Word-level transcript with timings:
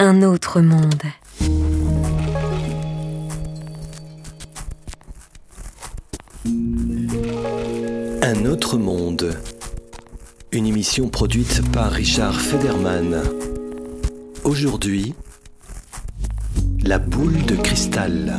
Un 0.00 0.22
autre 0.22 0.60
monde. 0.60 1.02
Un 8.22 8.44
autre 8.46 8.78
monde. 8.78 9.36
Une 10.52 10.66
émission 10.66 11.08
produite 11.08 11.62
par 11.72 11.90
Richard 11.90 12.40
Federman. 12.40 13.22
Aujourd'hui, 14.44 15.14
la 16.84 16.98
boule 16.98 17.44
de 17.44 17.56
cristal. 17.56 18.38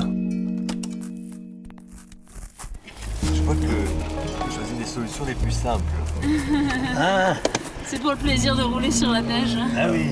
Je 3.21 3.41
crois 3.41 3.55
que 3.55 3.61
je 3.61 4.55
choisis 4.55 4.79
les 4.79 4.86
solutions 4.86 5.25
les 5.25 5.36
plus 5.36 5.51
simples. 5.51 5.83
Ah, 6.97 7.36
C'est 7.89 7.99
pour 7.99 8.11
le 8.11 8.17
plaisir 8.17 8.55
de 8.55 8.61
rouler 8.61 8.91
sur 8.91 9.09
la 9.09 9.20
neige. 9.20 9.57
ah 9.75 9.88
oui. 9.89 10.11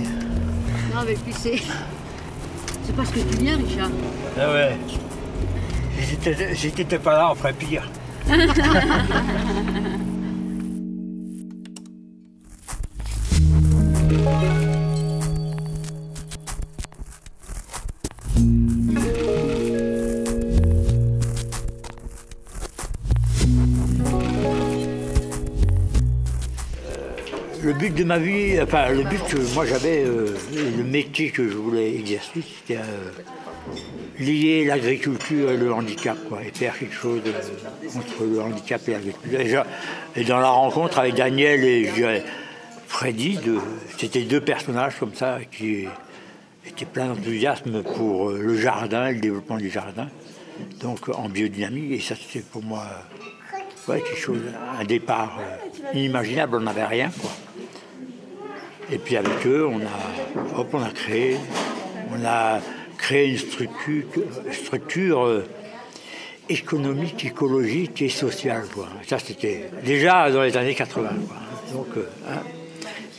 Non, 0.95 1.01
mais 1.05 1.13
puis 1.13 1.31
c'est. 1.31 1.61
C'est 2.83 2.95
parce 2.95 3.11
que 3.11 3.19
tu 3.19 3.37
viens, 3.37 3.55
Richard. 3.55 3.89
Ah 4.35 4.51
ouais. 4.51 4.75
Si 6.55 6.71
t'étais 6.71 6.97
pas 6.97 7.13
là, 7.13 7.29
on 7.31 7.35
ferait 7.35 7.53
pire. 7.53 7.87
Le 27.67 27.73
but 27.73 27.93
de 27.93 28.05
ma 28.05 28.17
vie, 28.17 28.57
enfin 28.61 28.89
le 28.91 29.03
but 29.03 29.21
que 29.27 29.53
moi 29.53 29.65
j'avais, 29.65 30.01
euh, 30.05 30.33
le 30.77 30.83
métier 30.85 31.31
que 31.31 31.43
je 31.49 31.57
voulais 31.57 31.93
exercer, 31.95 32.41
c'était 32.41 32.79
euh, 32.79 33.11
lier 34.19 34.63
l'agriculture 34.63 35.51
et 35.51 35.57
le 35.57 35.73
handicap, 35.73 36.17
quoi, 36.29 36.39
et 36.45 36.51
faire 36.57 36.79
quelque 36.79 36.93
chose 36.95 37.19
euh, 37.27 37.87
entre 37.99 38.23
le 38.23 38.39
handicap 38.41 38.81
et 38.87 38.91
l'agriculture. 38.93 39.37
Déjà, 39.39 39.67
Et 40.15 40.23
dans 40.23 40.39
la 40.39 40.47
rencontre 40.49 40.99
avec 40.99 41.15
Daniel 41.15 41.61
et 41.65 41.91
Freddy, 42.87 43.35
de- 43.45 43.59
c'était 43.97 44.21
deux 44.23 44.39
personnages 44.39 44.93
comme 44.97 45.13
ça 45.13 45.39
qui 45.51 45.87
étaient 46.65 46.85
pleins 46.85 47.07
d'enthousiasme 47.07 47.83
pour 47.83 48.29
le 48.29 48.55
jardin 48.55 49.07
et 49.07 49.13
le 49.15 49.19
développement 49.19 49.57
du 49.57 49.69
jardin, 49.69 50.07
donc 50.79 51.09
en 51.09 51.27
biodynamie, 51.27 51.95
et 51.95 51.99
ça 51.99 52.15
c'était 52.15 52.45
pour 52.49 52.63
moi 52.63 52.85
ouais, 53.87 54.01
quelque 54.01 54.19
chose, 54.19 54.41
un 54.79 54.83
départ 54.83 55.39
euh, 55.39 55.97
inimaginable, 55.97 56.57
on 56.57 56.61
n'avait 56.61 56.85
rien, 56.85 57.09
quoi. 57.19 57.31
Et 58.91 58.97
puis 58.97 59.17
avec 59.17 59.45
eux, 59.45 59.67
on 59.67 59.79
a, 59.81 60.59
hop, 60.59 60.69
on 60.73 60.81
a 60.81 60.89
créé, 60.89 61.37
on 62.11 62.25
a 62.25 62.59
créé 62.97 63.31
une 63.31 63.37
structure, 63.37 64.05
structure 64.51 65.25
euh, 65.25 65.45
économique, 66.47 67.25
écologique 67.25 68.01
et 68.01 68.09
sociale. 68.09 68.63
Quoi. 68.73 68.87
Ça, 69.05 69.19
c'était 69.19 69.69
déjà 69.83 70.31
dans 70.31 70.41
les 70.41 70.55
années 70.55 70.75
80. 70.75 71.09
quoi. 71.27 71.37
Donc, 71.73 71.87
euh, 71.97 72.07
hein, 72.29 72.41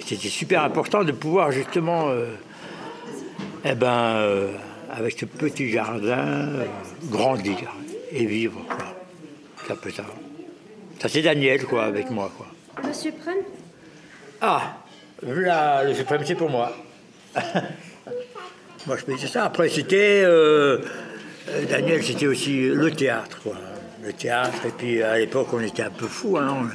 c'était 0.07 0.29
super 0.29 0.65
important 0.65 1.05
de 1.05 1.13
pouvoir 1.13 1.53
justement, 1.53 2.09
eh 3.63 3.75
ben, 3.75 4.49
avec 4.91 5.19
ce 5.19 5.27
petit 5.27 5.69
jardin, 5.69 6.49
grandir 7.11 7.75
et 8.11 8.25
vivre. 8.25 8.63
Quoi. 8.67 8.87
Ça 9.67 9.77
peut 9.77 9.91
ça. 9.91 10.05
Ça, 11.01 11.09
c'est 11.09 11.23
Daniel, 11.23 11.65
quoi, 11.65 11.85
avec 11.85 12.11
moi. 12.11 12.31
Quoi. 12.37 12.47
Le 12.87 12.93
suprême 12.93 13.39
Ah, 14.41 14.79
là, 15.23 15.85
le 15.85 15.95
suprême, 15.95 16.23
c'est 16.25 16.35
pour 16.35 16.51
moi. 16.51 16.73
moi, 18.87 18.97
je 18.97 19.05
peux 19.05 19.15
dire 19.15 19.29
ça. 19.29 19.45
Après, 19.45 19.69
c'était. 19.69 20.23
euh, 20.25 20.79
euh, 21.51 21.65
Daniel, 21.71 22.03
c'était 22.03 22.27
aussi 22.27 22.69
le 22.69 22.91
théâtre, 22.91 23.39
quoi. 23.43 23.55
Le 24.05 24.13
théâtre, 24.13 24.65
et 24.67 24.71
puis 24.71 25.03
à 25.03 25.19
l'époque, 25.19 25.49
on 25.53 25.61
était 25.61 25.83
un 25.83 25.91
peu 25.91 26.07
fous. 26.07 26.39
Hein. 26.39 26.69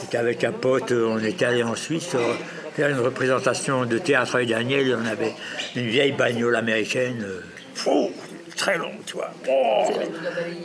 On 0.00 0.04
était 0.06 0.16
avec 0.16 0.42
un 0.42 0.52
pote, 0.52 0.90
on 0.92 1.18
était 1.18 1.44
allé 1.44 1.62
en 1.62 1.74
Suisse 1.74 2.14
euh, 2.14 2.32
faire 2.74 2.88
une 2.88 2.98
représentation 2.98 3.84
de 3.84 3.98
théâtre 3.98 4.36
avec 4.36 4.48
Daniel. 4.48 4.96
On 5.00 5.06
avait 5.06 5.34
une 5.76 5.86
vieille 5.86 6.12
bagnole 6.12 6.56
américaine. 6.56 7.22
euh, 7.24 7.40
fou, 7.74 8.10
très 8.56 8.78
longue, 8.78 8.98
tu 9.06 9.14
vois. 9.14 9.30
Oh 9.48 9.84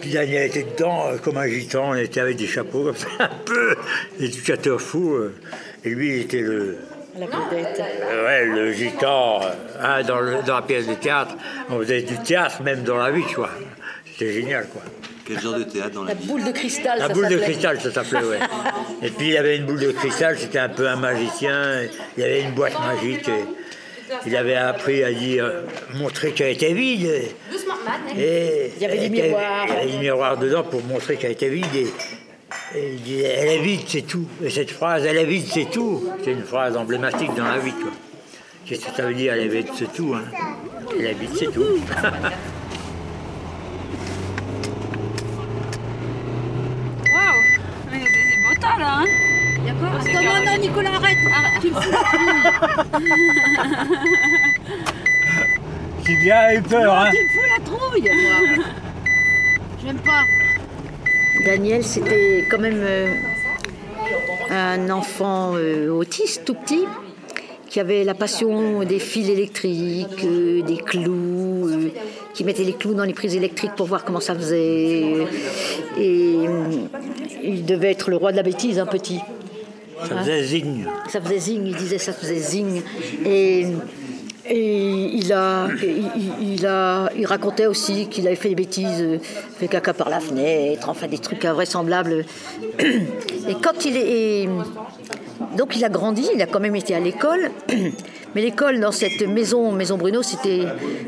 puis 0.02 0.12
Daniel 0.12 0.48
était 0.48 0.64
dedans 0.64 1.08
euh, 1.08 1.18
comme 1.18 1.38
un 1.38 1.48
gitan, 1.48 1.90
on 1.92 1.96
était 1.96 2.20
avec 2.22 2.36
des 2.38 2.48
chapeaux 2.48 2.84
comme 2.84 2.96
ça, 2.96 3.08
un 3.20 3.30
peu 3.46 3.76
éducateur 4.20 4.80
fou. 4.82 5.14
euh, 5.14 5.34
et 5.84 5.90
lui, 5.90 6.16
il 6.16 6.22
était 6.22 6.42
le, 6.42 6.78
La 7.18 7.26
vedette. 7.26 7.82
euh, 8.12 8.26
ouais, 8.26 8.46
le 8.46 8.72
gitan 8.74 9.42
euh, 9.44 9.50
hein, 9.82 10.04
dans, 10.04 10.20
le- 10.20 10.44
dans 10.46 10.56
la 10.56 10.62
pièce 10.62 10.88
de 10.88 10.94
théâtre. 10.96 11.36
On 11.70 11.80
faisait 11.80 12.02
du 12.02 12.18
théâtre 12.20 12.62
même 12.62 12.84
dans 12.84 12.98
la 12.98 13.12
vie, 13.12 13.24
quoi. 13.34 13.50
C'était 14.12 14.34
génial, 14.34 14.68
quoi. 14.68 14.82
Quel 15.26 15.40
genre 15.42 15.56
de 15.56 15.64
théâtre 15.64 15.92
dans 15.92 16.04
la, 16.04 16.14
La 16.14 16.20
vie 16.20 16.28
boule 16.28 16.44
de 16.46 16.52
cristal, 16.52 16.98
La 17.00 17.08
ça 17.08 17.14
boule 17.14 17.26
de 17.26 17.32
s'appelait. 17.32 17.44
cristal, 17.46 17.82
ça 17.82 17.92
s'appelait, 17.92 18.24
ouais. 18.28 18.40
Et 19.04 19.10
puis 19.10 19.28
il 19.28 19.34
y 19.34 19.38
avait 19.38 19.58
une 19.58 19.66
boule 19.66 19.80
de 19.80 19.92
cristal, 19.92 20.38
c'était 20.40 20.60
un 20.60 20.70
peu 20.70 20.88
un 20.88 20.96
magicien. 20.96 21.82
Il 22.18 22.22
y 22.22 22.26
avait 22.26 22.42
une 22.42 22.52
boîte 22.52 22.80
magique. 22.80 23.28
Et 23.28 23.44
il 24.26 24.36
avait 24.38 24.56
appris 24.56 25.04
à 25.04 25.12
dire, 25.12 25.52
montrer 25.96 26.32
qu'elle 26.32 26.54
était 26.54 26.72
vide. 26.74 27.10
Et 28.18 28.72
Il 28.78 28.82
y 28.82 28.86
avait 28.86 28.98
des 29.00 29.10
miroirs. 29.10 29.66
Il 29.68 29.74
y 29.74 29.78
avait 29.78 29.92
des 29.92 29.98
miroirs 29.98 30.38
dedans 30.38 30.64
pour 30.64 30.84
montrer 30.84 31.16
qu'elle 31.18 31.32
était 31.32 31.50
vide. 31.50 31.66
Et, 31.76 31.88
et 32.76 32.94
il 32.94 33.02
disait, 33.02 33.24
elle 33.38 33.50
est 33.50 33.60
vide, 33.62 33.82
c'est 33.88 34.02
tout. 34.04 34.26
Et 34.44 34.50
cette 34.50 34.72
phrase, 34.72 35.06
elle 35.06 35.18
est 35.18 35.26
vide, 35.26 35.46
c'est 35.52 35.70
tout. 35.70 36.04
C'est 36.24 36.32
une 36.32 36.44
phrase 36.44 36.76
emblématique 36.78 37.34
dans 37.36 37.46
la 37.46 37.58
vie, 37.60 37.72
quoi. 37.74 37.92
Qu'est-ce 38.66 38.86
que 38.86 38.92
ça 38.96 39.04
veut 39.04 39.14
dire, 39.14 39.34
elle 39.34 39.42
est 39.42 39.48
vide, 39.48 39.68
c'est 39.78 39.92
tout, 39.94 40.14
hein 40.14 40.24
Elle 41.00 41.06
est 41.06 41.14
vide, 41.14 41.30
c'est 41.38 41.52
tout. 41.52 41.62
Waouh 47.14 47.42
Mais 47.92 48.02
c'est 48.04 48.38
beau 48.44 48.54
tas 48.62 48.78
là, 48.80 49.00
hein 49.00 49.06
Il 49.60 49.66
y 49.68 49.70
a 49.70 49.74
quoi 49.74 49.90
c'est 50.04 50.10
Attends, 50.12 50.22
non, 50.24 50.32
carré. 50.32 50.46
non, 50.46 50.58
Nicolas, 50.62 50.94
arrête 50.96 51.18
Tu 51.62 51.68
me 51.70 51.82
fous 51.82 51.92
J'ai 56.06 56.16
bien 56.18 56.54
eu 56.54 56.62
peur, 56.62 56.94
hein 56.94 57.12
Moi 58.02 58.66
J'aime 59.84 59.98
pas 59.98 60.24
Daniel, 61.46 61.84
c'était 61.84 62.46
quand 62.50 62.60
même 62.60 62.82
euh, 62.82 63.14
un 64.50 64.90
enfant 64.90 65.54
euh, 65.56 65.90
autiste, 65.90 66.46
tout 66.46 66.56
petit, 66.56 66.86
qui 67.70 67.80
avait 67.80 68.04
la 68.04 68.14
passion 68.14 68.84
des 68.84 69.00
fils 69.00 69.30
électriques, 69.30 70.24
euh, 70.24 70.62
des 70.64 70.78
clous, 70.78 71.68
euh, 71.68 71.92
qui 72.34 72.44
mettait 72.44 72.64
les 72.64 72.74
clous 72.74 72.94
dans 72.94 73.04
les 73.04 73.14
prises 73.14 73.36
électriques 73.36 73.76
pour 73.76 73.88
voir 73.88 74.04
comment 74.04 74.20
ça 74.20 74.36
faisait. 74.36 75.26
Et 75.98 76.36
euh, 76.48 76.66
il 77.44 77.66
devait 77.66 77.92
être 77.92 78.10
le 78.10 78.18
roi 78.18 78.32
de 78.32 78.38
la 78.38 78.44
bêtise, 78.44 78.80
un 78.80 78.86
petit. 78.86 79.20
Ça 80.08 80.18
faisait 80.18 80.44
zing. 80.44 80.86
Ça 81.10 81.22
faisait 81.22 81.40
zing, 81.40 81.66
il 81.66 81.76
disait 81.76 81.98
ça 81.98 82.14
faisait 82.14 82.40
zing. 82.40 82.82
Et, 83.26 83.68
et 84.50 85.10
il, 85.14 85.34
a, 85.34 85.68
il, 86.42 86.66
a, 86.66 87.10
il 87.18 87.26
racontait 87.26 87.66
aussi 87.66 88.08
qu'il 88.08 88.28
avait 88.28 88.36
fait 88.36 88.50
des 88.50 88.56
bêtises, 88.56 89.02
euh, 89.02 89.20
fait 89.60 89.68
caca 89.68 89.94
par 89.94 90.10
la 90.10 90.20
fenêtre, 90.20 90.90
enfin 90.90 91.08
des 91.08 91.18
trucs 91.18 91.44
invraisemblables. 91.46 92.26
Et 92.80 93.56
quand 93.62 93.86
il 93.86 93.98
est. 93.98 94.50
donc 95.58 95.76
il 95.76 95.84
a 95.84 95.90
grandi, 95.90 96.28
il 96.34 96.42
a 96.42 96.46
quand 96.46 96.60
même 96.60 96.76
été 96.76 96.96
à 96.96 97.00
l'école. 97.00 97.52
Mais 98.36 98.42
l'école 98.42 98.80
dans 98.80 98.92
cette 98.92 99.22
maison, 99.28 99.72
Maison 99.72 99.98
Bruno, 99.98 100.22
c'était 100.22 100.64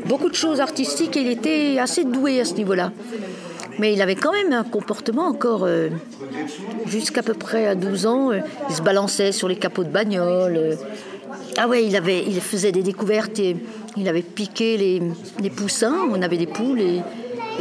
beaucoup 0.06 0.28
de 0.28 0.34
choses 0.34 0.60
artistiques 0.60 1.16
et 1.16 1.20
il 1.20 1.30
était 1.30 1.76
assez 1.78 2.04
doué 2.04 2.40
à 2.40 2.44
ce 2.44 2.54
niveau-là. 2.54 2.92
Mais 3.78 3.92
il 3.92 4.02
avait 4.02 4.14
quand 4.14 4.32
même 4.32 4.52
un 4.52 4.64
comportement 4.64 5.26
encore, 5.26 5.64
euh, 5.64 5.88
jusqu'à 6.86 7.22
peu 7.22 7.34
près 7.34 7.66
à 7.66 7.74
12 7.74 8.06
ans, 8.06 8.30
euh, 8.30 8.40
il 8.68 8.74
se 8.74 8.82
balançait 8.82 9.32
sur 9.32 9.48
les 9.48 9.56
capots 9.56 9.84
de 9.84 9.88
bagnole. 9.90 10.56
euh. 10.56 10.74
Ah 11.56 11.68
ouais, 11.68 11.84
il, 11.84 11.96
avait, 11.96 12.24
il 12.26 12.40
faisait 12.40 12.72
des 12.72 12.82
découvertes 12.82 13.38
et 13.38 13.56
il 13.96 14.08
avait 14.08 14.22
piqué 14.22 14.76
les, 14.76 15.50
poussins, 15.50 15.96
on 16.10 16.22
avait 16.22 16.36
des 16.36 16.46
poules 16.46 16.80
et, 16.80 17.00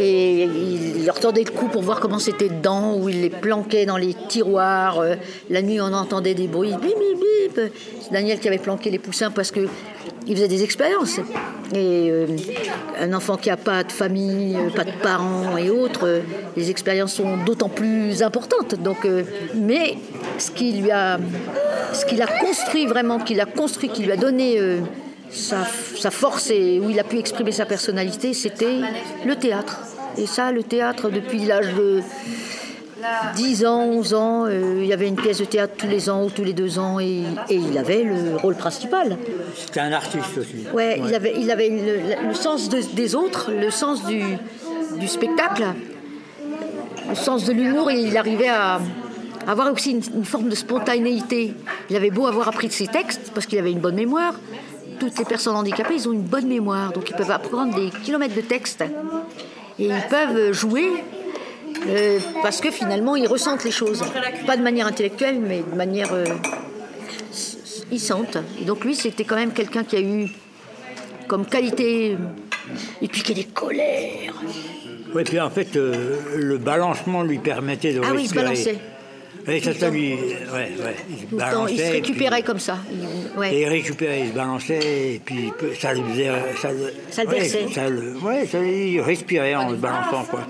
il 0.02 1.06
leur 1.06 1.20
tordait 1.20 1.44
le 1.44 1.52
cou 1.52 1.68
pour 1.68 1.82
voir 1.82 2.00
comment 2.00 2.20
c'était 2.20 2.48
dedans, 2.48 2.96
où 2.96 3.10
il 3.10 3.20
les 3.20 3.30
planquait 3.30 3.86
dans 3.86 3.98
les 3.98 4.14
tiroirs. 4.30 5.00
euh. 5.00 5.16
La 5.50 5.62
nuit, 5.62 5.82
on 5.82 5.92
entendait 5.92 6.36
des 6.36 6.48
bruits, 6.48 6.72
bip, 6.72 6.96
bip, 6.98 7.56
bip. 7.58 7.72
C'est 8.00 8.14
Daniel 8.14 8.40
qui 8.40 8.48
avait 8.48 8.60
planqué 8.60 8.92
les 8.92 9.00
poussins 9.00 9.30
parce 9.30 9.52
que 9.52 9.68
il 10.26 10.36
faisait 10.36 10.48
des 10.48 10.64
expériences. 10.64 11.18
Et 11.74 12.10
euh, 12.12 12.28
un 12.98 13.12
enfant 13.12 13.36
qui 13.36 13.50
n'a 13.50 13.58
pas 13.58 13.84
de 13.84 13.92
famille, 13.92 14.56
euh, 14.56 14.70
pas 14.70 14.86
de 14.86 14.92
parents 15.04 15.58
et 15.58 15.70
autres, 15.70 16.22
les 16.56 16.70
expériences 16.70 17.16
sont 17.16 17.36
d'autant 17.44 17.70
plus 17.70 18.24
importantes. 18.24 18.76
Donc, 18.82 19.06
mais 19.54 19.98
ce 20.38 20.52
qui 20.52 20.72
lui 20.74 20.92
a, 20.92 21.20
ce 21.94 22.06
qu'il 22.06 22.22
a 22.22 22.28
construit 22.28 22.86
vraiment, 22.86 23.20
qu'il 23.20 23.40
a 23.42 23.46
construit, 23.46 23.90
qui 23.90 24.04
lui 24.04 24.12
a 24.12 24.18
donné 24.18 24.60
euh, 24.60 24.80
sa, 25.30 25.58
sa 25.98 26.12
force 26.12 26.50
et 26.52 26.80
où 26.80 26.90
il 26.90 27.00
a 27.00 27.04
pu 27.04 27.18
exprimer 27.18 27.52
sa 27.52 27.66
personnalité, 27.66 28.34
c'était 28.34 28.78
le 29.26 29.36
théâtre. 29.36 29.80
Et 30.18 30.26
ça, 30.26 30.52
le 30.52 30.64
théâtre, 30.64 31.10
depuis 31.10 31.46
l'âge 31.46 31.74
de 31.76 32.02
10 33.36 33.66
ans, 33.66 33.84
11 33.86 34.14
ans, 34.14 34.46
euh, 34.46 34.80
il 34.82 34.88
y 34.88 34.94
avait 34.94 35.08
une 35.08 35.16
pièce 35.16 35.40
de 35.40 35.46
théâtre 35.46 35.74
tous 35.78 35.88
les 35.88 36.10
ans 36.10 36.26
ou 36.26 36.30
tous 36.30 36.44
les 36.44 36.52
deux 36.54 36.80
ans 36.80 37.00
et, 37.00 37.24
et 37.50 37.56
il 37.56 37.78
avait 37.78 38.04
le 38.04 38.36
rôle 38.36 38.56
principal. 38.56 39.18
C'était 39.56 39.80
un 39.80 39.94
artiste 39.94 40.38
aussi. 40.38 40.66
Ouais, 40.74 41.00
il 41.08 41.14
avait, 41.16 41.34
il 41.38 41.50
avait 41.50 41.70
le, 41.70 42.28
le 42.28 42.34
sens 42.34 42.68
de- 42.70 42.82
des 42.96 43.16
autres, 43.16 43.52
le 43.52 43.72
sens 43.72 44.06
du, 44.06 44.22
du 45.00 45.08
spectacle, 45.08 45.64
le 47.10 47.16
sens 47.16 47.46
de 47.46 47.54
l'humour 47.54 47.90
et 47.90 48.00
il 48.02 48.18
arrivait 48.18 48.50
à 48.50 48.82
avoir 49.48 49.72
aussi 49.72 49.92
une, 49.92 50.02
une 50.18 50.26
forme 50.26 50.50
de 50.50 50.56
spontanéité. 50.56 51.54
Il 51.90 51.96
avait 51.96 52.12
beau 52.12 52.28
avoir 52.28 52.48
appris 52.48 52.68
de 52.68 52.74
ses 52.74 52.88
textes 52.88 53.32
parce 53.34 53.46
qu'il 53.46 53.58
avait 53.58 53.72
une 53.72 53.80
bonne 53.80 53.96
mémoire. 53.96 54.34
Toutes 55.00 55.18
les 55.18 55.26
personnes 55.26 55.56
handicapées, 55.56 55.96
ils 55.96 56.10
ont 56.10 56.14
une 56.14 56.24
bonne 56.24 56.48
mémoire, 56.48 56.92
donc 56.92 57.10
ils 57.10 57.16
peuvent 57.16 57.32
apprendre 57.32 57.74
des 57.74 57.90
kilomètres 58.04 58.36
de 58.36 58.42
textes 58.42 58.84
et 59.80 59.86
ils 59.86 60.04
peuvent 60.10 60.52
jouer 60.52 61.04
euh, 61.88 62.20
parce 62.44 62.60
que 62.60 62.72
finalement 62.72 63.16
ils 63.16 63.28
ressentent 63.28 63.64
les 63.64 63.72
choses, 63.72 64.04
pas 64.46 64.58
de 64.58 64.62
manière 64.62 64.88
intellectuelle, 64.88 65.40
mais 65.40 65.62
de 65.62 65.76
manière 65.76 66.14
euh, 66.14 66.26
ils 67.92 68.00
sentent. 68.00 68.38
Et 68.62 68.66
donc 68.66 68.84
lui, 68.84 68.96
c'était 68.96 69.24
quand 69.24 69.38
même 69.38 69.54
quelqu'un 69.54 69.84
qui 69.84 69.96
a 69.96 70.02
eu 70.02 70.28
comme 71.28 71.46
qualité 71.46 72.18
et 73.02 73.08
puis 73.08 73.24
qui 73.24 73.32
a 73.32 73.36
des 73.36 73.46
colères. 73.46 74.34
Oui, 75.16 75.24
puis 75.24 75.40
en 75.40 75.50
fait, 75.50 75.76
euh, 75.76 76.18
le 76.36 76.58
balancement 76.58 77.24
lui 77.24 77.40
permettait 77.40 77.94
de 77.94 78.02
Ah 78.04 78.12
oui, 78.14 78.24
il 78.24 78.30
se 78.30 78.36
balançait. 78.36 78.78
Et 79.48 79.60
ça, 79.62 79.74
ça 79.74 79.90
lui. 79.90 80.14
Ouais, 80.14 80.18
ouais. 80.54 80.96
Il 81.10 81.18
se 81.30 81.36
balançait. 81.36 81.74
il 81.74 81.78
se 81.80 81.84
et 81.84 81.90
récupérait 81.90 82.36
puis- 82.38 82.44
comme 82.44 82.60
ça. 82.60 82.78
Il- 82.92 83.40
ouais. 83.40 83.56
Et 83.56 83.62
il 83.62 83.68
récupérait, 83.68 84.22
il 84.22 84.30
se 84.30 84.34
balançait, 84.34 85.14
et 85.16 85.22
puis 85.24 85.52
ça 85.80 85.94
lui 85.94 86.02
faisait. 86.12 86.30
Ça, 86.62 86.72
le- 86.72 86.94
Ça 87.10 87.24
le 87.24 87.30
ouais, 87.30 87.36
berçait. 87.40 87.66
ça 87.74 87.90
le- 87.90 88.18
ouais, 88.18 88.46
ça 88.46 88.60
lui 88.60 89.02
respirait 89.02 89.56
en 89.56 89.70
se 89.70 89.76
balançant, 89.76 90.24
quoi. 90.30 90.42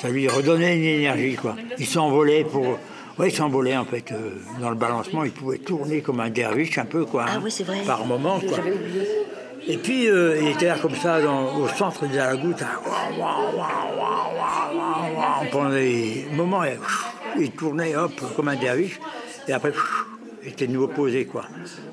Ça 0.00 0.08
lui 0.08 0.28
redonnait 0.28 0.76
une 0.76 0.84
énergie, 0.84 1.36
quoi. 1.36 1.56
Il 1.78 1.86
s'envolait 1.86 2.44
pour. 2.44 2.78
Ouais, 3.18 3.28
il 3.28 3.34
s'envolait, 3.34 3.76
en 3.76 3.84
fait. 3.84 4.10
euh, 4.12 4.32
dans 4.60 4.70
le 4.70 4.76
balancement, 4.76 5.24
il 5.24 5.30
pouvait 5.30 5.58
tourner 5.58 6.00
comme 6.00 6.20
un 6.20 6.30
derviche, 6.30 6.76
un 6.78 6.84
peu, 6.84 7.04
quoi. 7.04 7.24
Ah 7.28 7.34
hein, 7.36 7.40
oui, 7.44 7.50
c'est 7.50 7.64
vrai. 7.64 7.78
Par 7.86 8.04
moment, 8.04 8.40
quoi. 8.40 8.58
Et 9.66 9.78
puis, 9.78 10.08
euh, 10.10 10.36
il 10.42 10.48
était 10.48 10.66
là 10.66 10.76
comme 10.82 10.94
ça, 10.96 11.22
dans- 11.22 11.56
au 11.56 11.68
centre 11.68 12.06
de 12.06 12.16
la 12.16 12.36
goutte, 12.36 12.60
hein, 12.60 12.80
pendant 15.50 15.70
des 15.70 16.26
moments, 16.32 16.64
il, 16.64 16.72
il 17.38 17.50
tournait, 17.52 17.94
hop, 17.96 18.12
comme 18.36 18.48
un 18.48 18.56
derviche, 18.56 19.00
et 19.48 19.52
après, 19.52 19.72
il 20.42 20.50
était 20.50 20.66
de 20.66 20.72
nouveau 20.72 20.88
posé, 20.88 21.26
quoi. 21.26 21.44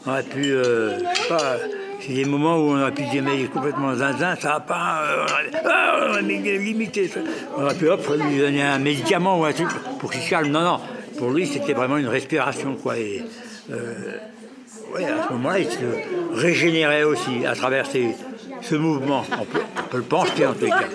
On 0.05 0.11
a 0.11 0.23
pu, 0.23 0.51
euh, 0.51 0.99
je 0.99 1.21
sais 1.21 1.27
pas, 1.27 1.57
c'est 1.99 2.13
des 2.13 2.25
moments 2.25 2.57
où 2.57 2.71
on 2.71 2.83
a 2.83 2.91
pu 2.91 3.03
dire, 3.03 3.23
mais 3.23 3.37
il 3.37 3.45
est 3.45 3.47
complètement 3.47 3.95
zinzin, 3.95 4.35
ça 4.35 4.53
va 4.53 4.59
pas, 4.59 5.03
euh, 5.03 5.25
a, 5.25 5.61
ah, 5.65 6.07
on 6.11 6.15
a 6.15 6.21
limité, 6.21 7.07
ça. 7.07 7.19
On 7.57 7.65
a 7.65 7.73
pu, 7.73 7.89
hop, 7.89 8.05
lui 8.09 8.39
donner 8.39 8.63
un 8.63 8.79
médicament 8.79 9.39
ou 9.39 9.45
un 9.45 9.53
truc 9.53 9.69
pour 9.99 10.11
qu'il 10.11 10.27
calme. 10.27 10.51
Non, 10.51 10.61
non, 10.61 10.79
pour 11.17 11.31
lui, 11.31 11.45
c'était 11.45 11.73
vraiment 11.73 11.97
une 11.97 12.07
respiration, 12.07 12.75
quoi. 12.75 12.97
Et, 12.97 13.23
euh, 13.71 14.17
oui, 14.93 15.05
à 15.05 15.27
ce 15.27 15.33
moment-là, 15.33 15.59
il 15.59 15.69
se 15.69 15.77
régénérait 16.33 17.03
aussi 17.03 17.45
à 17.45 17.55
travers 17.55 17.85
ce 17.87 18.75
mouvement. 18.75 19.23
On 19.39 19.45
peut, 19.45 19.61
on 19.77 19.87
peut 19.87 19.97
le 19.97 20.03
penser 20.03 20.45
en 20.45 20.53
tout 20.53 20.67
cas. 20.67 20.87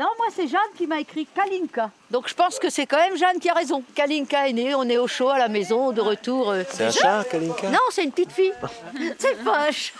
Non, 0.00 0.06
moi 0.16 0.28
c'est 0.34 0.48
Jeanne 0.48 0.72
qui 0.78 0.86
m'a 0.86 0.98
écrit 1.00 1.26
Kalinka. 1.26 1.90
Donc 2.10 2.26
je 2.26 2.34
pense 2.34 2.58
que 2.58 2.70
c'est 2.70 2.86
quand 2.86 2.96
même 2.96 3.16
Jeanne 3.18 3.38
qui 3.38 3.50
a 3.50 3.52
raison. 3.54 3.82
Kalinka 3.94 4.48
est 4.48 4.52
née, 4.54 4.74
on 4.74 4.88
est 4.88 4.96
au 4.96 5.06
chaud 5.06 5.28
à 5.28 5.38
la 5.38 5.48
maison, 5.48 5.92
de 5.92 6.00
retour. 6.00 6.50
euh, 6.50 6.62
C'est 6.70 6.84
un 6.86 6.90
chat, 6.90 7.24
Kalinka? 7.30 7.68
Non, 7.68 7.78
c'est 7.90 8.04
une 8.04 8.10
petite 8.12 8.32
fille. 8.32 8.52
c'est 9.18 9.36
poche. 9.44 9.92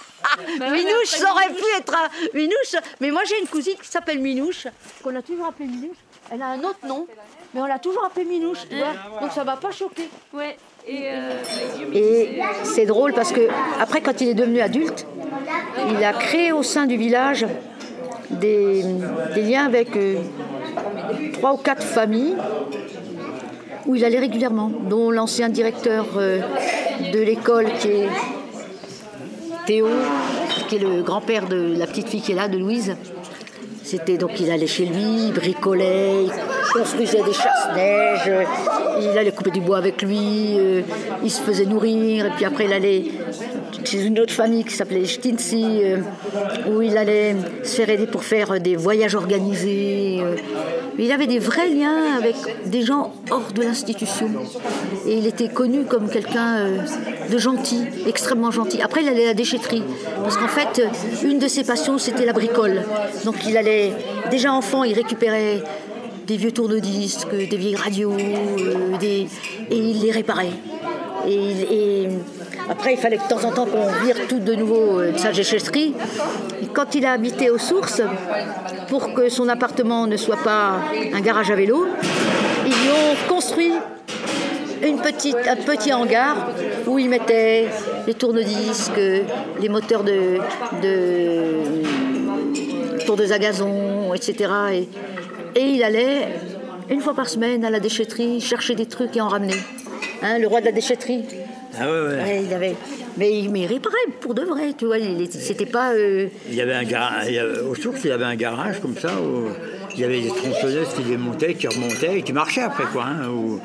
Minouche, 0.59 1.07
ça 1.09 1.31
aurait 1.33 1.51
pu 1.53 1.65
être 1.77 1.95
un 1.95 2.09
Minouche. 2.35 2.77
Mais 3.01 3.11
moi 3.11 3.23
j'ai 3.29 3.39
une 3.41 3.47
cousine 3.47 3.77
qui 3.83 3.89
s'appelle 3.89 4.21
Minouche, 4.21 4.67
qu'on 5.03 5.15
a 5.17 5.23
toujours 5.23 5.47
appelée 5.47 5.67
Minouche. 5.69 5.97
Elle 6.33 6.41
a 6.43 6.47
un 6.47 6.61
autre 6.61 6.87
nom, 6.87 7.07
mais 7.53 7.61
on 7.61 7.67
l'a 7.67 7.79
toujours 7.79 8.05
appelée 8.05 8.25
Minouche. 8.25 8.61
tu 8.71 8.77
vois. 8.77 8.95
Donc 9.21 9.33
ça 9.33 9.45
m'a 9.45 9.57
pas 9.57 9.71
choqué. 9.71 10.09
Ouais. 10.33 10.57
Et 10.87 11.11
euh, 11.11 11.43
Et 11.93 12.41
c'est 12.65 12.87
drôle 12.87 13.13
parce 13.13 13.33
que 13.33 13.49
après, 13.79 14.01
quand 14.01 14.19
il 14.23 14.29
est 14.29 14.35
devenu 14.35 14.61
adulte, 14.63 15.07
il 15.91 16.03
a 16.03 16.15
créé 16.15 16.53
au 16.53 16.63
sein 16.63 16.87
du 16.87 16.97
village 16.97 17.45
des, 18.31 18.85
liens 19.37 19.65
avec 19.65 19.97
euh, 19.97 20.17
trois 21.35 21.55
ou 21.55 21.57
quatre 21.57 21.83
familles 21.83 22.37
où 23.87 23.97
il 23.97 24.05
allait 24.05 24.19
régulièrement, 24.19 24.71
dont 24.89 25.11
l'ancien 25.11 25.49
directeur 25.49 26.07
euh, 26.17 26.41
de 27.13 27.19
l'école 27.19 27.67
qui 27.81 27.89
est 27.89 28.09
Théo, 29.67 29.89
qui 30.69 30.77
est 30.77 30.79
le 30.79 31.03
grand-père 31.03 31.49
de 31.49 31.75
la 31.77 31.87
petite 31.87 32.09
fille 32.09 32.21
qui 32.21 32.33
est 32.33 32.35
là, 32.35 32.49
de 32.49 32.59
Louise. 32.59 32.97
C'était 33.83 34.19
donc 34.19 34.39
il 34.39 34.51
allait 34.51 34.67
chez 34.67 34.85
lui, 34.85 35.27
il 35.27 35.33
bricolait, 35.33 36.25
il 36.25 36.31
construisait 36.73 37.23
des 37.23 37.33
chasse-neige, 37.33 38.23
euh, 38.29 38.45
il 39.01 39.19
allait 39.19 39.33
couper 39.33 39.51
du 39.51 39.61
bois 39.61 39.79
avec 39.79 40.03
lui, 40.03 40.57
euh, 40.59 40.83
il 41.23 41.31
se 41.31 41.41
faisait 41.41 41.67
nourrir, 41.67 42.27
et 42.27 42.31
puis 42.31 42.45
après 42.45 42.65
il 42.65 42.73
allait 42.73 43.05
chez 43.85 44.05
une 44.05 44.19
autre 44.21 44.33
famille 44.33 44.65
qui 44.65 44.75
s'appelait 44.75 45.05
Stinsi, 45.05 45.83
euh, 45.83 45.99
où 46.69 46.83
il 46.83 46.97
allait 46.97 47.35
se 47.63 47.77
faire 47.77 47.89
aider 47.91 48.07
pour 48.07 48.25
faire 48.25 48.61
des 48.61 48.77
voyages 48.77 49.15
organisés. 49.15 50.19
Il 50.99 51.13
avait 51.13 51.27
des 51.27 51.39
vrais 51.39 51.69
liens 51.69 52.17
avec 52.19 52.37
des 52.67 52.83
gens 52.83 53.13
hors 53.31 53.53
de 53.55 53.63
l'institution. 53.63 54.29
Et 55.07 55.15
il 55.15 55.27
était 55.27 55.49
connu 55.49 55.85
comme 55.85 56.11
quelqu'un 56.11 56.67
de 57.31 57.39
gentil, 57.39 57.87
extrêmement 58.07 58.51
gentil. 58.51 58.83
Après, 58.83 59.03
il 59.03 59.09
allait 59.09 59.25
à 59.25 59.29
la 59.29 59.35
déchetterie. 59.35 59.83
Parce 60.23 60.37
qu'en 60.37 60.49
fait, 60.49 60.83
une 61.25 61.39
de 61.39 61.49
ses 61.49 61.65
passions, 61.65 61.97
c'était 61.97 62.27
la 62.27 62.35
bricole. 62.35 62.83
Donc 63.25 63.37
il 63.47 63.57
allait, 63.57 63.93
déjà 64.31 64.53
enfant, 64.53 64.85
il 64.85 64.93
récupérait 64.93 65.63
des 66.31 66.37
vieux 66.37 66.53
tourne-disques, 66.53 67.35
des 67.35 67.57
vieilles 67.57 67.75
radios, 67.75 68.13
euh, 68.13 68.97
et 69.03 69.27
il 69.69 70.01
les 70.01 70.13
réparait. 70.13 70.53
Et, 71.27 72.07
après, 72.69 72.93
il 72.93 72.99
fallait 72.99 73.17
de 73.17 73.29
temps 73.29 73.43
en 73.45 73.51
temps 73.51 73.67
qu'on 73.67 73.89
vire 74.05 74.15
tout 74.29 74.39
de 74.39 74.55
nouveau 74.55 75.01
euh, 75.01 75.11
de 75.11 75.19
sa 75.19 75.33
déchetterie. 75.33 75.93
Et 76.63 76.67
quand 76.67 76.95
il 76.95 77.05
a 77.05 77.15
habité 77.15 77.51
aux 77.51 77.59
sources, 77.59 78.01
pour 78.89 79.13
que 79.13 79.29
son 79.29 79.49
appartement 79.49 80.07
ne 80.07 80.17
soit 80.17 80.37
pas 80.37 80.77
un 81.13 81.21
garage 81.21 81.51
à 81.51 81.57
vélo, 81.57 81.89
ils 82.65 82.73
ont 82.73 83.17
construit 83.29 83.73
une 84.85 85.01
petite, 85.01 85.49
un 85.49 85.57
petit 85.57 85.93
hangar 85.93 86.37
où 86.87 87.01
il 87.01 87.09
mettait 87.09 87.67
les 88.07 88.15
tourne-disques, 88.15 89.01
les 89.61 89.69
moteurs 89.69 90.05
de, 90.05 90.39
de 90.81 91.91
à 93.33 93.39
gazon, 93.39 94.15
etc. 94.15 94.51
Et, 94.73 94.89
et 95.55 95.61
il 95.63 95.83
allait 95.83 96.29
une 96.91 97.01
fois 97.01 97.15
par 97.15 97.29
semaine 97.29 97.65
à 97.65 97.71
la 97.71 97.81
déchetterie 97.81 98.41
chercher 98.41 98.75
des 98.75 98.87
trucs 98.87 99.17
et 99.17 99.21
en 99.21 99.29
ramener. 99.29 99.55
Hein, 100.23 100.39
le 100.39 100.47
roi 100.47 100.61
de 100.61 100.67
la 100.67 100.73
déchetterie. 100.73 101.25
Ah 101.79 101.87
ouais, 101.87 102.01
ouais. 102.01 102.23
Ouais, 102.23 102.43
il 102.47 102.53
avait, 102.53 102.75
mais, 103.17 103.39
il- 103.39 103.51
mais 103.51 103.61
il 103.61 103.67
réparait 103.67 103.95
pour 104.21 104.35
de 104.35 104.43
vrai, 104.43 104.73
tu 104.77 104.87
vois. 104.87 104.97
C'était 105.31 105.67
pas. 105.67 105.93
euh, 105.93 106.27
Il 106.49 106.55
y 106.55 106.61
avait 106.61 106.75
un 106.75 106.85
garage, 106.85 107.29
aux 107.69 107.75
sources, 107.75 108.01
il 108.05 108.09
y 108.09 108.13
avait 108.13 108.25
un 108.25 108.35
garage 108.37 108.81
comme 108.81 108.97
ça 108.99 109.11
où 109.21 109.49
il 109.95 110.01
y 110.01 110.05
avait 110.05 110.21
des 110.21 110.29
tronçonneuses 110.29 110.89
qui 110.97 111.03
démontaient, 111.03 111.55
qui 111.55 111.69
remontaient 111.69 112.19
et 112.19 112.23
qui 112.23 112.33
marchaient 112.33 112.63
après 112.63 112.85
quoi. 112.93 113.05
hein, 113.05 113.29
où, 113.29 113.61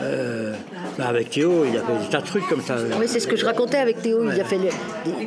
euh, 0.00 0.45
bah, 0.98 1.08
avec 1.08 1.30
Théo, 1.30 1.64
il 1.64 1.76
a 1.76 1.80
fait 1.82 2.04
des 2.04 2.08
tas 2.10 2.20
de 2.20 2.26
trucs 2.26 2.48
comme 2.48 2.62
ça. 2.62 2.76
oui, 2.98 3.06
c'est 3.06 3.20
ce 3.20 3.26
que 3.28 3.36
je 3.36 3.44
racontais 3.44 3.76
avec 3.78 4.00
Théo. 4.02 4.24
Il 4.32 4.40
a 4.40 4.44
fait 4.44 4.56
le- 4.58 4.64
des- 4.64 5.26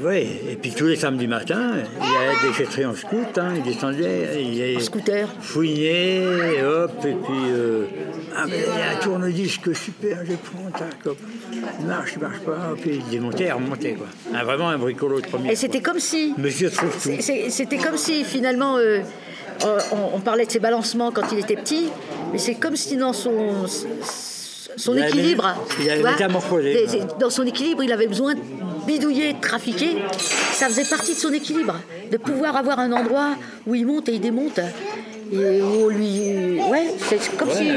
Et, 0.00 0.02
ouais, 0.02 0.26
et 0.50 0.56
puis 0.56 0.72
tous 0.72 0.86
les 0.86 0.96
samedis 0.96 1.26
matins, 1.28 1.72
il 2.00 2.02
allait 2.26 2.48
déchetterie 2.48 2.86
en 2.86 2.94
scout, 2.94 3.36
hein, 3.38 3.52
il 3.56 3.62
descendait, 3.62 4.42
il 4.42 4.60
allait 4.62 4.76
En 4.76 4.80
scooter. 4.80 5.28
fouiner, 5.40 6.22
et 6.58 6.62
hop, 6.64 6.92
et 7.04 7.12
puis 7.14 7.34
euh, 7.50 7.84
ah 8.36 8.44
mais 8.48 8.56
il 8.58 8.78
y 8.78 8.82
a 8.82 8.90
un 8.96 9.00
tourne-disque 9.00 9.74
super, 9.74 10.18
je 10.24 10.32
prends, 10.34 10.70
tac, 10.78 11.06
hop, 11.06 11.18
il 11.80 11.86
marche, 11.86 12.12
il 12.16 12.22
marche 12.22 12.40
pas, 12.40 12.74
puis 12.80 13.00
il 13.04 13.10
démontait 13.10 13.44
et 13.44 13.52
remontait 13.52 13.92
quoi. 13.94 14.06
Ah, 14.34 14.44
vraiment 14.44 14.68
un 14.68 14.78
bricolo 14.78 15.20
de 15.20 15.26
première. 15.26 15.52
Et 15.52 15.56
c'était 15.56 15.80
comme 15.80 15.98
si. 16.00 16.34
Monsieur 16.38 16.70
trouve 16.70 16.90
tout. 16.90 17.10
C'était 17.20 17.78
comme 17.78 17.96
si 17.96 18.24
finalement. 18.24 18.76
euh, 18.78 19.00
euh, 19.64 19.78
on, 19.90 20.16
on 20.16 20.20
parlait 20.20 20.46
de 20.46 20.50
ses 20.52 20.60
balancements 20.60 21.10
quand 21.10 21.32
il 21.32 21.40
était 21.40 21.56
petit, 21.56 21.88
mais 22.32 22.38
c'est 22.38 22.54
comme 22.54 22.76
si 22.76 22.96
dans 22.96 23.12
son. 23.12 23.66
Son 24.78 24.94
Il 24.94 25.00
avait- 25.02 25.08
équilibre, 25.10 25.54
il 25.80 25.90
avait 25.90 26.00
vois, 26.00 26.10
métamorphosé, 26.12 26.72
des- 26.86 27.00
dans 27.20 27.30
son 27.30 27.42
équilibre, 27.44 27.82
il 27.82 27.92
avait 27.92 28.06
besoin 28.06 28.34
de 28.34 28.40
bidouiller, 28.86 29.34
de 29.34 29.40
trafiquer. 29.40 29.96
Ça 30.52 30.66
faisait 30.68 30.84
partie 30.84 31.14
de 31.14 31.18
son 31.18 31.32
équilibre, 31.32 31.74
de 32.10 32.16
pouvoir 32.16 32.56
avoir 32.56 32.78
un 32.78 32.92
endroit 32.92 33.30
où 33.66 33.74
il 33.74 33.84
monte 33.86 34.08
et 34.08 34.14
il 34.14 34.20
démonte, 34.20 34.60
et 35.32 35.60
où 35.62 35.84
on 35.84 35.88
lui, 35.88 36.58
ouais, 36.70 36.86
c'est 37.08 37.36
comme 37.36 37.50
si, 37.50 37.64
Ouais, 37.70 37.76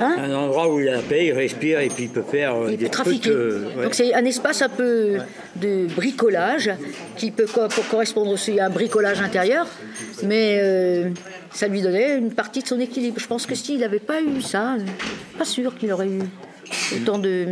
hein, 0.00 0.16
un 0.18 0.34
endroit 0.34 0.72
où 0.72 0.80
il 0.80 0.88
a 0.88 0.92
la 0.92 0.98
paix, 1.02 1.26
il 1.26 1.32
respire 1.32 1.80
et 1.80 1.88
puis 1.88 2.04
il 2.04 2.10
peut 2.10 2.22
faire 2.22 2.54
euh, 2.54 2.68
il 2.70 2.76
des 2.76 2.84
peut 2.86 2.90
trafiquer. 2.90 3.30
trucs. 3.30 3.32
euh, 3.36 3.64
ouais. 3.76 3.84
Donc 3.84 3.94
c'est 3.94 4.12
un 4.14 4.24
espace 4.24 4.62
un 4.62 4.68
peu 4.68 5.16
de 5.56 5.86
bricolage 5.94 6.70
qui 7.16 7.30
peut 7.30 7.46
co- 7.46 7.68
correspondre 7.90 8.30
aussi 8.30 8.58
à 8.60 8.66
un 8.66 8.70
bricolage 8.70 9.20
intérieur, 9.20 9.66
mais 10.24 10.58
euh, 10.62 11.08
ça 11.52 11.68
lui 11.68 11.80
donnait 11.82 12.16
une 12.18 12.32
partie 12.32 12.60
de 12.62 12.66
son 12.68 12.78
équilibre. 12.80 13.18
Je 13.20 13.26
pense 13.26 13.46
que 13.46 13.54
s'il 13.54 13.80
n'avait 13.80 13.98
pas 13.98 14.20
eu 14.20 14.40
ça, 14.42 14.74
euh, 14.74 14.78
pas 15.38 15.44
sûr 15.44 15.74
qu'il 15.76 15.92
aurait 15.92 16.08
eu 16.08 16.20
autant 16.96 17.18
de. 17.18 17.46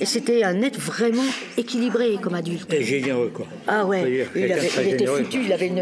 Et 0.00 0.04
c'était 0.06 0.42
un 0.44 0.60
être 0.62 0.78
vraiment 0.80 1.22
équilibré 1.56 2.18
comme 2.20 2.34
adulte. 2.34 2.72
Et 2.72 2.82
généreux 2.82 3.30
quoi. 3.32 3.46
Ah 3.68 3.84
ouais, 3.86 4.26
il, 4.34 4.52
avait- 4.52 4.90
était 4.92 5.06
foutu, 5.06 5.40
il 5.44 5.52
avait 5.52 5.68
une, 5.68 5.78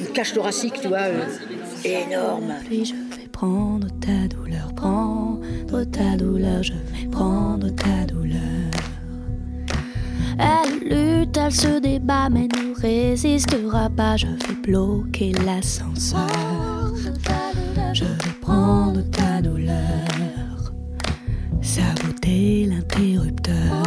une 0.00 0.06
cage 0.12 0.32
thoracique, 0.32 0.74
tu 0.80 0.88
vois, 0.88 0.98
euh, 0.98 1.12
énorme. 1.84 2.54
Puis 2.66 2.84
je 2.84 2.94
vais 2.94 3.28
prendre 3.30 3.88
ta 4.00 4.28
douleur, 4.28 4.72
prendre 4.74 5.84
ta 5.90 6.16
douleur, 6.16 6.62
je 6.62 6.72
vais 6.72 7.06
prendre 7.10 7.68
ta 7.70 8.04
douleur. 8.06 8.40
Elle 10.38 10.78
lutte, 10.88 11.36
elle 11.36 11.52
se 11.52 11.80
débat, 11.80 12.28
mais 12.28 12.48
ne 12.48 12.74
résistera 12.80 13.88
pas. 13.90 14.16
Je 14.16 14.26
vais 14.26 14.54
bloquer 14.62 15.32
l'ascenseur. 15.44 16.26
Je 17.92 18.04
vais 18.04 18.34
prendre 18.40 19.02
ta 19.10 19.40
douleur, 19.40 20.72
saboter 21.62 22.66
l'interrupteur. 22.66 23.84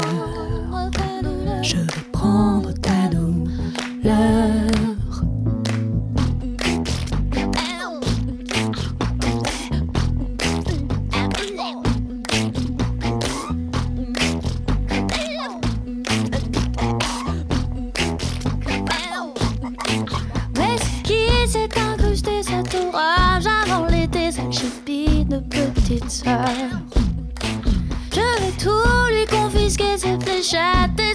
Je 1.62 1.78
vais 1.78 2.12
prendre 2.14 2.72
ta 2.74 3.08
douleur. 3.10 4.77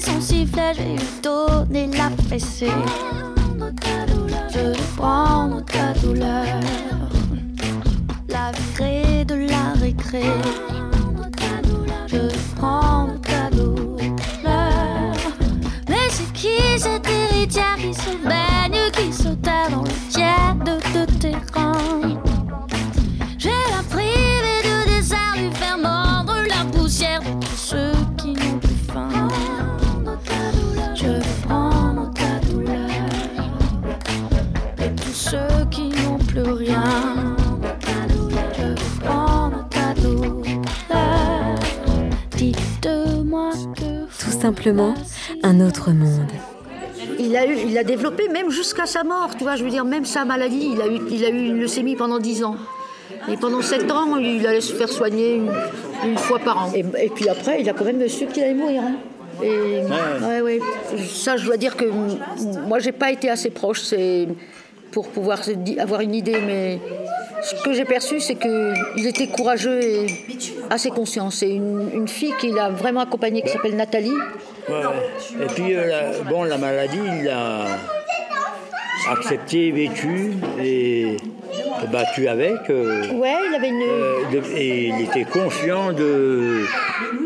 Son 0.04 0.20
sifflet, 0.20 0.74
je 0.74 0.82
vais 0.82 0.96
lui 0.96 1.20
donner 1.22 1.86
la 1.96 2.10
fessée. 2.28 2.70
Je 4.52 4.58
vais 4.58 4.78
prendre 4.96 5.64
ta 5.64 5.92
douleur, 6.00 6.60
la 8.28 8.52
virer 8.52 9.24
de 9.24 9.46
la 9.48 9.72
récré. 9.80 10.24
Simplement 44.52 44.92
un 45.42 45.60
autre 45.66 45.92
monde. 45.92 46.30
Il 47.18 47.34
a, 47.36 47.46
eu, 47.46 47.56
il 47.66 47.78
a 47.78 47.84
développé 47.84 48.28
même 48.28 48.50
jusqu'à 48.50 48.84
sa 48.84 49.02
mort, 49.02 49.30
tu 49.36 49.44
vois, 49.44 49.56
je 49.56 49.64
veux 49.64 49.70
dire, 49.70 49.84
même 49.84 50.04
sa 50.04 50.26
maladie, 50.26 50.72
il 50.74 50.82
a 50.82 50.86
eu, 50.86 51.00
il 51.10 51.24
a 51.24 51.30
eu 51.30 51.46
une 51.46 51.58
leucémie 51.58 51.96
pendant 51.96 52.18
10 52.18 52.44
ans. 52.44 52.56
Et 53.30 53.36
pendant 53.38 53.62
7 53.62 53.90
ans, 53.90 54.18
il 54.18 54.46
allait 54.46 54.60
se 54.60 54.74
faire 54.74 54.90
soigner 54.90 55.36
une, 55.36 55.50
une 56.04 56.18
fois 56.18 56.38
par 56.38 56.66
an. 56.66 56.72
Et, 56.74 56.84
et 57.04 57.08
puis 57.08 57.28
après, 57.30 57.62
il 57.62 57.68
a 57.70 57.72
quand 57.72 57.84
même 57.84 58.06
su 58.08 58.26
qu'il 58.26 58.42
allait 58.42 58.54
mourir. 58.54 58.82
hein. 58.82 58.96
Et 59.42 59.80
ouais, 60.28 60.40
ouais. 60.42 60.60
ça, 61.08 61.38
je 61.38 61.46
dois 61.46 61.56
dire 61.56 61.76
que 61.76 61.86
moi, 62.66 62.78
j'ai 62.78 62.92
pas 62.92 63.10
été 63.10 63.30
assez 63.30 63.48
proche 63.48 63.94
pour 64.90 65.08
pouvoir 65.08 65.38
avoir 65.78 66.02
une 66.02 66.14
idée, 66.14 66.38
mais 66.46 66.78
ce 67.42 67.54
que 67.62 67.72
j'ai 67.72 67.84
perçu, 67.84 68.20
c'est 68.20 68.36
qu'il 68.36 69.06
était 69.06 69.26
courageux 69.26 69.82
et 69.82 70.06
assez 70.70 70.90
conscient. 70.90 71.30
C'est 71.30 71.50
une, 71.50 71.90
une 71.94 72.08
fille 72.08 72.32
qu'il 72.40 72.58
a 72.58 72.70
vraiment 72.70 73.00
accompagnée 73.00 73.42
qui 73.42 73.48
s'appelle 73.50 73.76
Nathalie. 73.76 74.12
Ouais, 74.68 74.74
ouais. 74.76 75.42
Et 75.44 75.46
puis, 75.46 75.74
euh, 75.74 75.86
la, 75.86 76.30
bon, 76.30 76.44
la 76.44 76.56
maladie, 76.58 76.98
il 77.18 77.24
l'a 77.24 77.66
accepté, 79.10 79.72
vécu 79.72 80.34
et 80.62 81.16
battu 81.90 82.28
avec. 82.28 82.70
euh, 82.70 83.02
Ouais, 83.14 83.34
il 83.48 83.54
avait 83.56 83.68
une. 83.68 83.82
euh, 83.82 84.30
de- 84.32 84.56
et 84.56 84.88
il 84.88 85.04
était 85.04 85.24
conscient 85.24 85.92
de, 85.92 86.60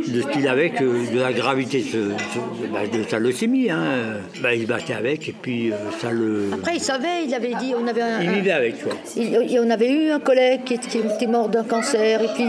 de 0.09 0.23
ce 0.23 0.27
qu'il 0.29 0.47
avait, 0.49 0.71
que, 0.71 0.85
de 1.15 1.21
la 1.21 1.33
gravité 1.33 1.81
de, 1.81 1.85
ce- 1.87 2.67
bah, 2.73 2.81
de 2.93 3.03
sa 3.09 3.19
leucémie. 3.19 3.71
Hein. 3.71 4.19
Bah, 4.43 4.55
il 4.55 4.63
se 4.63 4.67
battait 4.67 4.95
avec 4.95 5.29
et 5.29 5.35
puis 5.41 5.73
euh, 5.73 5.77
ça 6.01 6.11
le. 6.11 6.51
Après, 6.53 6.77
il 6.77 6.81
savait, 6.81 7.25
il 7.27 7.35
avait 7.35 7.55
dit, 7.55 7.75
on 7.81 7.87
avait 7.87 8.03
un, 8.03 8.21
Il 8.23 8.31
vivait 8.31 8.53
avec, 8.53 8.83
quoi. 8.83 8.93
il- 9.17 9.39
il- 9.51 9.61
on 9.61 9.71
avait 9.71 9.91
eu 9.91 10.11
un 10.11 10.21
collègue 10.21 10.61
qui, 10.65 10.75
est- 10.75 10.87
qui 10.89 10.99
était 10.99 11.27
mort 11.27 11.49
d'un 11.49 11.65
cancer, 11.65 12.23
et 12.23 12.29
puis 12.35 12.47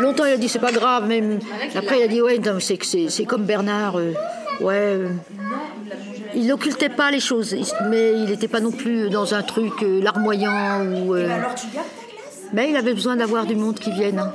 longtemps 0.00 0.24
il 0.24 0.32
a 0.32 0.36
dit 0.36 0.48
c'est 0.48 0.58
pas 0.58 0.72
grave, 0.72 1.06
même 1.08 1.38
après 1.74 1.98
il 2.00 2.02
a 2.04 2.08
dit 2.08 2.22
ouais, 2.22 2.38
c'est 2.60 2.76
que 2.76 2.86
c'est 2.86 3.08
c'est 3.08 3.24
comme 3.24 3.42
Bernard, 3.44 3.96
euh, 3.98 4.12
ouais. 4.60 4.74
euh, 4.74 5.08
il 6.36 6.46
n'occultait 6.48 6.88
pas 6.88 7.10
les 7.10 7.20
choses, 7.20 7.54
mais 7.88 8.12
il 8.14 8.24
n'était 8.26 8.48
pas 8.48 8.60
non 8.60 8.72
plus 8.72 9.08
dans 9.08 9.34
un 9.34 9.42
truc 9.42 9.72
euh, 9.82 10.02
larmoyant 10.02 10.84
ou. 10.84 11.14
euh, 11.14 11.28
mais 12.52 12.70
il 12.70 12.76
avait 12.76 12.94
besoin 12.94 13.16
d'avoir 13.16 13.46
du 13.46 13.56
monde 13.56 13.78
qui 13.78 13.90
vienne. 13.90 14.18
hein. 14.18 14.32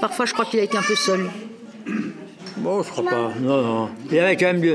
Parfois, 0.00 0.26
je 0.26 0.32
crois 0.32 0.44
qu'il 0.44 0.60
a 0.60 0.62
été 0.62 0.76
un 0.76 0.82
peu 0.82 0.94
seul. 0.96 1.20
Bon, 2.64 2.82
je 2.82 2.88
crois 2.90 3.04
pas. 3.04 3.30
Non, 3.40 3.62
non. 3.62 3.88
Il 4.10 4.16
y 4.16 4.20
avait 4.20 4.36
quand 4.36 4.46
même 4.46 4.60
du- 4.60 4.74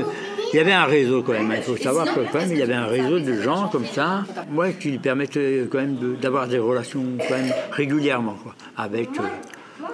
il 0.52 0.56
y 0.56 0.60
avait 0.60 0.72
un 0.72 0.84
réseau 0.84 1.22
quand 1.22 1.32
même. 1.32 1.52
Il 1.56 1.62
faut 1.62 1.76
savoir 1.76 2.06
que 2.06 2.20
quand 2.32 2.38
même 2.38 2.52
il 2.52 2.58
y 2.58 2.62
avait 2.62 2.74
un 2.74 2.86
réseau 2.86 3.18
de 3.20 3.34
gens 3.42 3.68
comme 3.68 3.86
ça, 3.86 4.24
ouais, 4.54 4.74
qui 4.80 4.90
lui 4.92 4.98
permettaient 4.98 5.66
quand 5.70 5.78
même 5.78 5.96
de- 5.96 6.14
d'avoir 6.14 6.46
des 6.48 6.58
relations 6.58 7.02
quand 7.28 7.36
même 7.36 7.52
régulièrement, 7.72 8.36
quoi, 8.42 8.54
avec. 8.76 9.08
euh, 9.18 9.22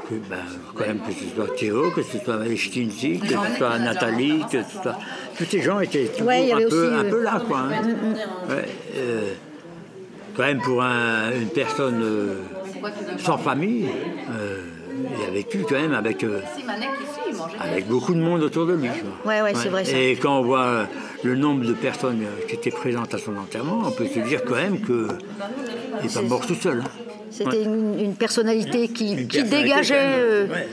que, 0.09 0.15
ben, 0.31 0.37
quand 0.77 0.87
même 0.87 1.01
que 1.01 1.13
ce 1.13 1.35
soit 1.35 1.57
Théo, 1.57 1.91
que 1.91 2.03
ce 2.03 2.19
soit 2.19 2.39
Stinzi, 2.57 3.19
que 3.19 3.27
ce 3.27 3.57
soit 3.59 3.77
Nathalie, 3.81 4.41
que 4.53 4.63
ce 4.63 4.81
soit 4.83 4.97
tous 5.37 5.45
ces 5.47 5.61
gens 5.63 5.81
étaient 5.81 6.09
Ouais, 6.23 6.53
un, 6.53 6.59
peu, 6.59 6.65
aussi, 6.67 6.95
un 6.95 7.05
euh, 7.05 7.11
peu 7.11 7.23
là, 7.25 7.43
quoi. 7.49 7.59
hein. 7.59 7.71
Ouais, 8.49 8.65
euh, 8.97 9.33
quand 10.37 10.45
même 10.45 10.61
pour 10.61 10.81
un- 10.83 11.33
une 11.33 11.49
personne 11.49 12.01
euh, 12.05 12.35
sans 13.19 13.37
famille, 13.39 13.87
il 14.29 15.29
a 15.29 15.31
vécu 15.33 15.65
quand 15.69 15.75
même 15.75 15.95
avec, 15.95 16.23
avec 17.61 17.87
beaucoup 17.89 18.15
de 18.15 18.21
monde 18.21 18.43
autour 18.43 18.67
de 18.67 18.75
lui. 18.75 18.89
Ouais, 19.25 19.43
ouais, 19.43 19.53
c'est 19.55 19.69
vrai, 19.69 19.85
ça. 19.85 19.97
Et 19.99 20.17
quand 20.17 20.39
on 20.41 20.43
voit 20.43 20.65
euh, 20.65 20.85
le 21.23 21.35
nombre 21.37 21.65
de 21.65 21.73
personnes 21.73 22.23
euh, 22.23 22.47
qui 22.49 22.55
étaient 22.55 22.71
présentes 22.71 23.13
à 23.15 23.19
son 23.19 23.37
enterrement, 23.37 23.83
on 23.87 23.91
peut 23.91 24.07
se 24.07 24.19
dire 24.21 24.45
quand 24.45 24.55
même 24.57 24.81
qu'il 24.81 24.95
n'est 26.03 26.09
pas 26.15 26.23
mort 26.23 26.47
tout 26.47 26.55
seul. 26.55 26.81
hein. 26.85 26.91
C'était 27.31 27.63
une, 27.65 27.99
une 28.01 28.15
personnalité 28.15 28.89
qui, 28.89 29.13
Une 29.13 29.29
qui 29.29 29.39
personnalité 29.39 29.63
dégageait. 29.63 29.95
euh, 30.19 30.47
ouais. 30.49 30.69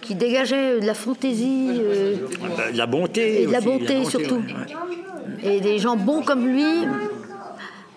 Qui 0.00 0.14
dégageait 0.14 0.80
de 0.80 0.86
la 0.86 0.94
fantaisie 0.94 1.70
euh, 1.80 2.16
Bah, 2.56 2.70
De 2.70 2.76
la 2.76 2.86
bonté. 2.86 3.42
et 3.42 3.46
de 3.46 3.52
la 3.52 3.58
aussi, 3.58 3.66
bonté 3.68 4.04
surtout. 4.04 4.42
Et 5.42 5.60
des 5.60 5.78
gens 5.78 5.96
bons 5.96 6.22
comme 6.22 6.46
lui. 6.46 6.64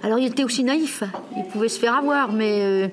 Alors 0.04 0.18
il 0.20 0.28
était 0.28 0.44
aussi 0.44 0.64
naïf, 0.64 1.04
il 1.36 1.44
pouvait 1.46 1.70
se 1.70 1.80
faire 1.80 1.96
avoir, 1.96 2.32
mais. 2.32 2.60
euh, 2.62 2.88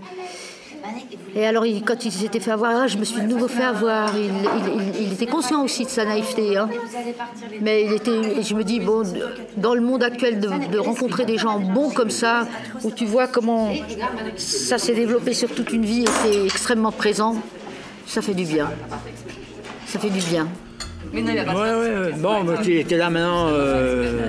et 1.37 1.47
alors 1.47 1.67
il- 1.67 1.83
quand 1.83 2.05
il 2.05 2.13
s'était 2.13 2.41
fait 2.41 2.51
avoir, 2.53 2.73
ah, 2.83 2.87
je 2.87 2.97
me 2.99 3.05
suis 3.05 3.21
de 3.21 3.27
nouveau 3.27 3.49
fait 3.49 3.63
avoir. 3.65 4.17
Il, 4.17 4.25
il- 4.25 4.83
il- 5.01 5.07
il 5.07 5.13
était 5.13 5.27
conscient 5.27 5.63
aussi 5.65 5.85
de 5.85 5.89
sa 5.91 6.05
naïveté. 6.05 6.57
hein. 6.57 6.69
Mais 7.61 7.85
il 7.85 7.93
était, 7.93 8.39
et 8.39 8.43
je 8.43 8.55
me 8.55 8.63
dis, 8.65 8.81
bon, 8.81 9.03
dans 9.57 9.75
le 9.75 9.81
monde 9.81 10.03
actuel, 10.03 10.41
de, 10.41 10.49
de 10.73 10.79
rencontrer 10.79 11.25
des 11.25 11.39
gens 11.39 11.59
bons 11.61 11.91
comme 11.91 12.11
ça, 12.11 12.47
où 12.85 12.91
tu 12.91 13.05
vois 13.05 13.27
comment 13.27 13.73
ça 14.37 14.79
s'est 14.79 14.95
développé 14.95 15.35
sur 15.35 15.53
toute 15.55 15.73
une 15.73 15.85
vie 15.85 16.03
et 16.05 16.09
c'est 16.23 16.45
extrêmement 16.45 16.93
présent, 16.93 17.37
ça 18.07 18.23
fait 18.23 18.35
du 18.35 18.45
bien. 18.45 18.71
Ça 19.87 19.99
fait 19.99 20.11
du 20.11 20.21
bien. 20.21 20.49
Ouais, 21.55 21.71
ouais. 22.11 22.13
Bon, 22.19 22.43
moi, 22.45 22.59
tu 22.63 22.79
étais 22.79 22.97
là 22.97 23.09
maintenant. 23.11 23.49
euh, 23.49 24.29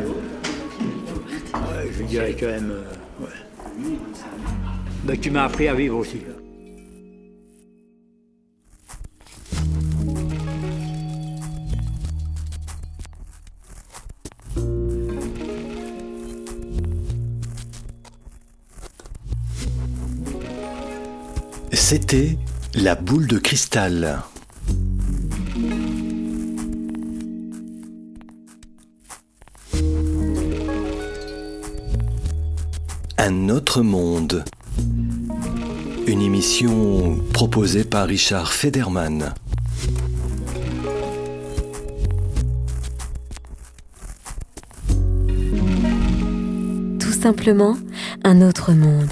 ouais, 1.53 1.91
je 1.97 2.03
dirais 2.03 2.35
quand 2.39 2.47
même. 2.47 2.71
euh, 2.71 3.23
ouais. 3.23 3.97
Ben, 5.03 5.19
tu 5.19 5.29
m'as 5.31 5.45
appris 5.45 5.67
à 5.67 5.73
vivre 5.73 5.97
aussi. 5.97 6.21
C'était 21.87 22.35
La 22.73 22.95
boule 22.95 23.27
de 23.27 23.37
cristal. 23.37 24.23
Un 33.19 33.49
autre 33.49 33.83
monde. 33.83 34.43
Une 36.07 36.23
émission 36.23 37.19
proposée 37.31 37.83
par 37.83 38.07
Richard 38.07 38.51
Federman. 38.51 39.35
Tout 46.99 47.13
simplement 47.13 47.77
un 48.23 48.41
autre 48.41 48.71
monde. 48.71 49.11